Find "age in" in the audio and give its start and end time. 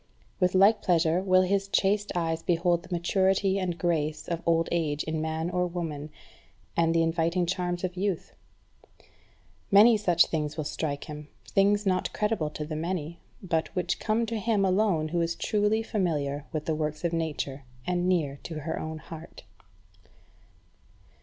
4.71-5.21